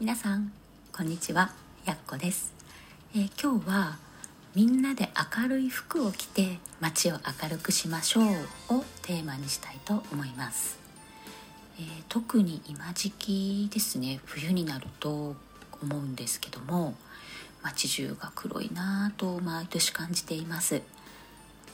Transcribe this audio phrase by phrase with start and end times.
[0.00, 0.50] 皆さん
[0.96, 1.52] こんにちは。
[1.84, 2.54] やっこです、
[3.14, 3.98] えー今日は
[4.54, 8.24] みんなで明るい服を着て街を明るくしましょう
[8.76, 10.78] をテーマにしたいと思います、
[11.78, 14.20] えー特に今時期ですね。
[14.24, 15.36] 冬になると
[15.82, 16.94] 思うんですけども
[17.62, 20.80] 街中が黒いなぁと毎年感じています。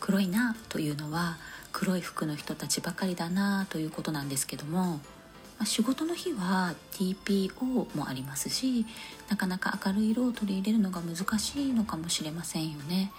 [0.00, 1.36] 黒いなというのは
[1.70, 4.98] 黒い服の人たちばかりだなということなんですけども、
[5.58, 8.86] ま仕事の日は TPO もありますし
[9.28, 13.10] なかなか明るい色を取り入れるのが難しいのかもしれませんよね、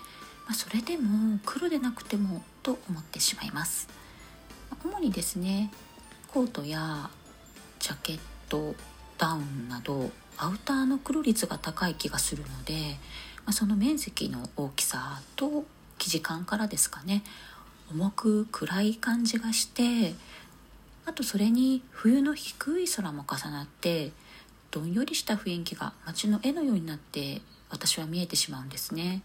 [0.45, 3.89] まあそれでも黒でなくてもと思ってしまいます。
[4.70, 5.71] ま主にですね
[6.27, 7.09] コートや
[7.79, 8.76] ジャケット
[9.17, 12.98] ダウンなどアウターの黒率が高い気がするので、
[13.45, 15.65] まあその面積の大きさと
[15.98, 17.23] 生地感からですかね
[17.91, 20.13] 重く暗い感じがして
[21.07, 24.11] あとそれに冬の低い空も重なって
[24.71, 29.21] どんよりした雰囲気が街の絵のようになって私は見えてしまうんですね。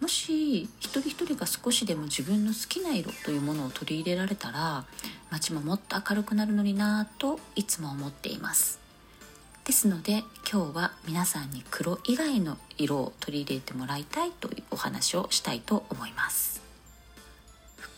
[0.00, 4.86] もし一人一人が少しでも自分の好きな色というものを取り入れられたら
[5.30, 8.80] 街ももっと明るくなるのになぁといつも思っています。
[9.66, 16.67] ですので今日は皆さんに黒以外の色を取り入れてもらいたいというお話をしたいと思います。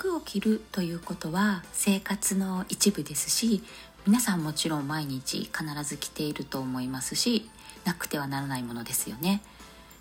[0.00, 3.62] 服を着るということは生活の一部ですし
[4.06, 7.50] 皆さんもちろん毎日必ず着ていると思いますし
[7.84, 9.42] なくてはならないものですよね。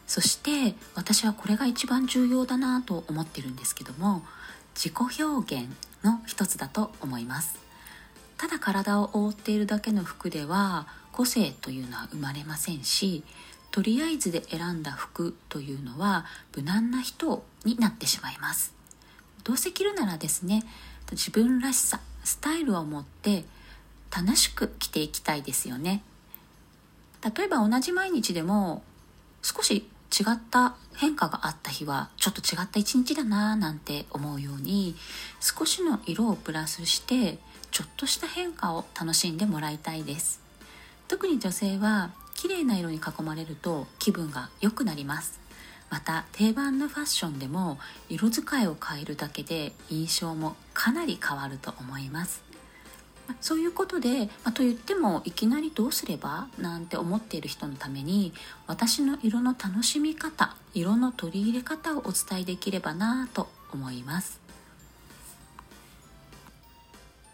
[0.07, 4.23] そして私はこれが一番重要だなと思ってるんですけども
[4.73, 5.67] 自己表現
[6.01, 7.59] の一つだと思います。
[8.37, 13.25] ただ体を覆っているだけの服では個性というのは生まれませんし
[13.69, 18.78] とりあえずで選んだ服というのは無難な人になってしまいます。
[19.49, 20.63] どうせ着るならですね
[21.09, 23.45] 自分らしさスタイルを持って
[24.15, 26.03] 楽しく着ていきたいですよね。
[27.35, 28.83] 例えば同じ毎日でも
[29.41, 34.95] 少し違った変化があった日はちょっと違った一日だなぁなんて思うように
[35.39, 37.39] 少しの色をプラスして
[37.71, 40.41] ちょっとした変化を楽しんでもらいたいです。
[41.07, 45.39] 特に女性は綺麗な色に囲まれると気分が良くなります。
[45.89, 47.79] また定番のファッションでも
[48.09, 52.43] 色使いを変えるだけで印象もかなり変わると思います。
[53.27, 58.33] まそういうことで、まあと言ってもいきなりどうすればなんて思っている人のために
[58.67, 64.48] 私の色の楽しみ方色の取り入れ方をお伝えできればなと思います。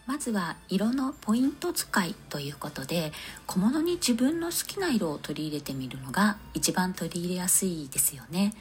[0.05, 3.11] まずは色のポイント使いということで
[3.47, 8.53] 小物に自分の好きな色を取り入れてみるのが一番取り入れやすいですよね。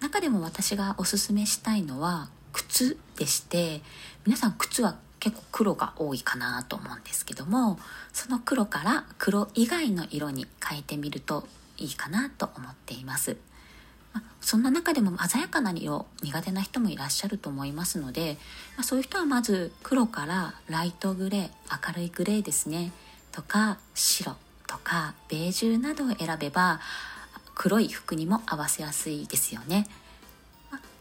[0.00, 3.82] 中でも私がおすすめしたいのは靴でして
[4.24, 7.78] 皆さん靴は結構黒が多いかなと思うんですけども
[8.12, 11.46] その黒から黒以外の色に変えてみると
[11.76, 13.36] いいかなと思っています。
[14.18, 18.38] まあそんな中でも鮮やかな色苦手な人もいらっしゃると思いますので、
[18.76, 22.92] まあそういう人はまず黒からライトグレー明るいグレーですね。
[23.32, 24.36] とか白。
[24.66, 26.80] とかベージュなどを選べば
[27.54, 29.86] 黒い服にも合わせやすいですよね。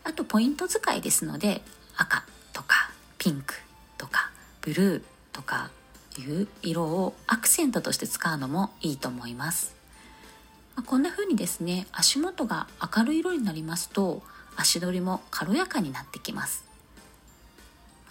[0.03, 1.61] あとポイント使いですので
[1.97, 2.23] 赤。
[2.53, 3.55] とかピンク。
[3.97, 5.03] とかブルー。
[5.34, 5.69] とか
[6.17, 9.77] いう色をアクセントとして使うのもいいと思います。
[10.78, 14.22] まあこんな風にですね足元が明るい色になりますと
[14.56, 16.64] 足取りも軽やかになってきます。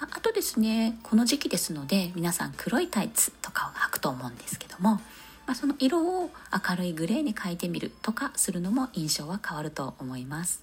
[0.00, 4.96] まああとですねこの時期ですので皆さん黒いタイツとかを履くと思うんですけども、
[5.46, 10.62] まあ、その色を明るいグレーに変えてみるとかするのも印象は変わると思います。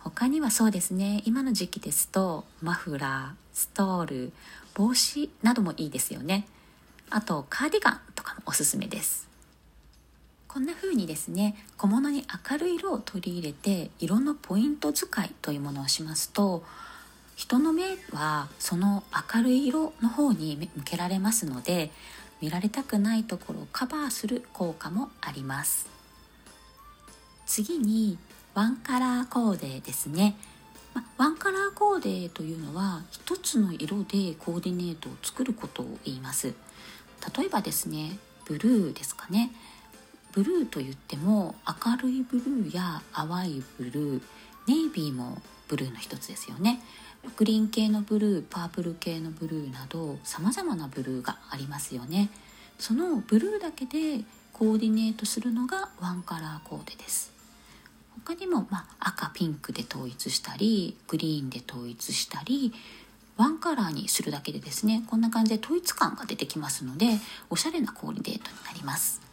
[0.00, 4.32] 他にはそうですね今の時期ですとマフラーストール
[4.74, 6.46] 帽子などもいいですよね。
[7.10, 9.28] あとカーディガンとかもおすすめです。
[10.48, 16.64] こんな風にですね小物に明るい色を取り入れて色のポイント使いというものをしますと
[17.36, 19.04] 人の目はその
[19.34, 21.90] 明るい色の方に向けられますので
[22.40, 25.88] 見られたくないところをカバーする効果もあります。
[27.46, 28.18] 次に
[28.54, 30.36] ワンカラーコーデですね。
[31.16, 36.54] ワンカラーコーデというのは一つの色でコーディネートを作ることを言います。
[37.36, 39.52] 例えばですねブルーですかね。
[40.32, 44.22] ブルーと言っても明るいブルーや淡いブルー
[44.66, 46.80] ネイビーもブルーの一つですよね。
[47.36, 52.30] グリーン系のブルーパープル系のブルーなどさまざまなブルーがありますよね。
[52.78, 57.32] そのブルーだけでコーディネートするのがワンカラーコーデです。
[58.24, 62.72] 他にも、まあ、赤ピンクで統一したりグリーンで統一したり
[63.36, 67.06] ワンカラーにするだけでですねこんな感じで統一感が出てきますので
[67.48, 69.27] おしゃれなコーディネートになります。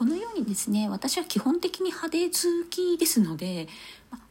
[0.00, 2.32] このようにですね私は基本的に派手好
[2.70, 3.68] きですので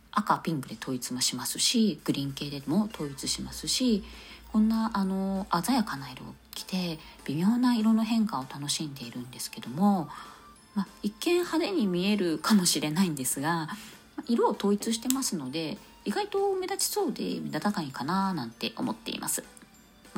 [0.10, 4.04] 赤ピンクで統一もしますしグリーン系でも統一しますし
[4.52, 10.10] こんなあの鮮やかな色を着て微妙な色の変化を楽しんでいるんですけども、
[10.74, 13.68] まあ、一見派手に見えるかもしれないんですが
[14.28, 19.44] 色を統一してますので意外と目立ちそうで目立たないかななんて思っています。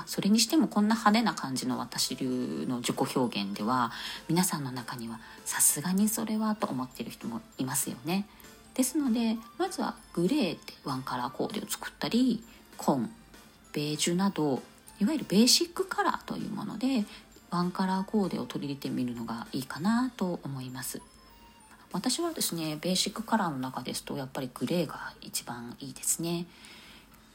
[0.02, 3.92] まあ、それにしてもこんな派手な感じの私流の自己表現では
[4.28, 8.26] 皆さんの中にはさすがにそれはと思っている人もいますよね。
[8.74, 12.44] ですのでまずはグレーでワンカラーコーデを作ったり
[12.78, 13.12] 紺
[13.74, 14.64] ベージュなど
[15.00, 17.06] いわゆるベーシックカラーというもので
[17.52, 21.00] ワンカラーコーデを取り入れてみるのがいいかなと思います
[21.92, 26.48] 私はですねベーシックカラーの中ですとやっぱりグレーが一番いいですね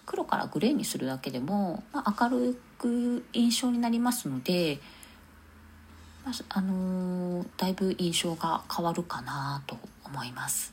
[0.06, 4.79] 黒からグレーにするだけでも、まあ、明るく印象になりますので、
[6.25, 10.73] まあ、あのー、だいぶ印象が変わるかなと思います。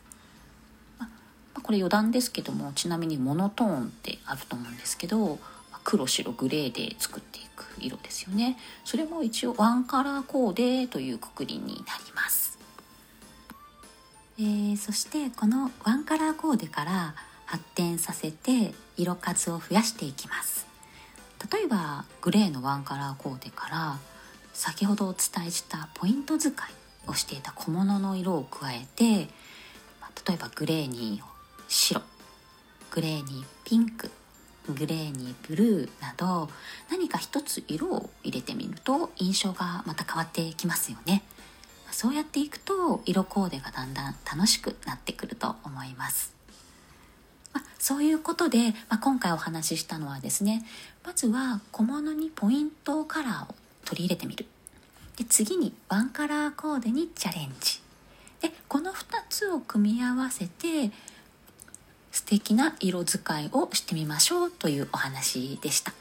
[0.99, 1.09] ま
[1.61, 5.39] これ余談ですけどもちなみにモノトーンってあると思うんですけど
[5.83, 8.57] 黒白グレーで作っていく色ですよね。
[8.85, 12.57] それも一応ワンカラーコーデというくくりになります、
[14.39, 17.15] えー、そしてこのワンカラーコーデから
[17.45, 20.67] 発展させて色数を増やしていきます。
[21.51, 23.97] 例えばグレーのワンカラーコーデから
[24.53, 26.55] 先ほどお伝えしたポイント使い
[27.07, 29.27] をしていた小物の色を加えて
[30.25, 31.21] 例えばグレーに
[31.67, 32.01] 白
[32.91, 34.09] グレーにピンク
[34.69, 36.49] グレーにブルーなど
[36.89, 41.23] 何か一つ色を入れてみると印象がまた変わってきますよね。
[41.91, 46.33] そうやっていくと色コーデがだんだん楽しくなってくると思います、
[47.83, 50.63] そういうことで、まあ、今回お話ししたのはですね
[51.03, 54.45] まずは小物にポイントカラーを取り入れてみる
[55.17, 57.81] で次にワンカラーコーデにチャレンジ
[58.39, 60.91] でこの2つを組み合わせて
[62.13, 65.91] 素敵な色使いをしてみましょうというお話でした。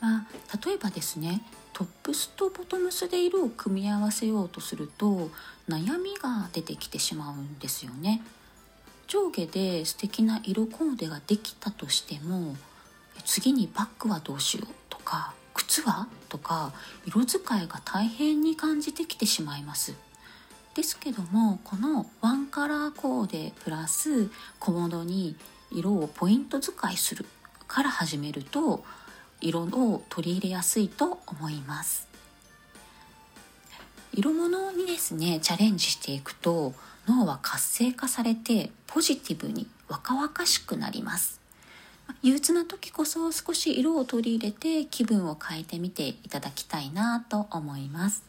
[0.00, 0.26] まあ、
[0.66, 1.42] 例えばですね
[1.72, 5.30] トップスとボトムスで色を組み合わせようとすると
[5.68, 8.22] 悩みが出てきてしまうんですよね。
[9.06, 12.56] 上下で素敵な色コーデができたとしても
[13.24, 16.72] 次にバッグはどうしようとか靴はとか
[17.06, 19.94] 色使いが大変に感じてきてしまいます。
[20.74, 25.36] ですけどもこのワンカラーコーデプラス小物に
[25.70, 27.26] 色をポイント使いする
[27.66, 28.82] から始めると
[29.40, 32.08] 色を取り入れやすいと思います
[34.14, 36.74] 色物にですねチャレンジしていくと
[37.08, 41.40] 脳は活性化されてポジティブに若々しくなります
[42.22, 48.22] 憂鬱な時こそ少し色を取り入れて気分を変えてみていただきたいなと思います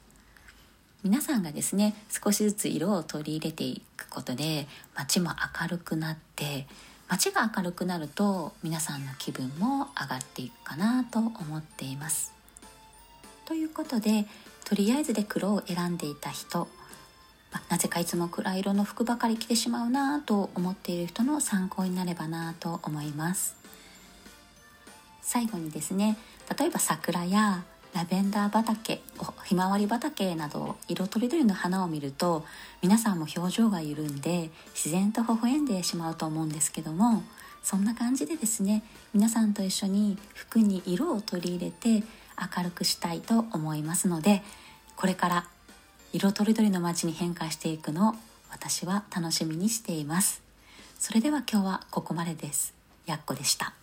[1.03, 5.31] 皆さんがですね少しずつ色を取り入れていくことで街も
[5.61, 6.65] 明るくなって
[7.09, 12.33] 街が明るくなると皆さんの気分も上がっていくかなと思っています。
[13.45, 14.25] ということで
[14.65, 16.67] とりあえずで黒を選んでいた人、
[17.53, 23.55] まなぜかいつも暗い色の服ばかり着てしまうなと思っている人の参考になればなと思います。
[25.21, 26.17] 最後にですね
[26.59, 27.63] 例えば桜や
[27.93, 29.01] ラベンダー畑
[29.45, 32.43] ひまわり畑など色とりどりの花を見ると
[32.81, 37.23] 皆さんも表情が緩んで自然と微笑んでしまうと思うんですけども
[37.61, 42.05] そんな感じでですね皆さんと一緒に服に色を取り入れて
[42.57, 44.41] 明るくしたいと思いますので
[44.95, 45.45] これから
[46.13, 48.13] 色とりどりの街に変化していくのを
[48.51, 50.43] 私は楽しみにしています。
[50.99, 52.75] それでは今日はここまでです。
[53.07, 53.73] やっこでした。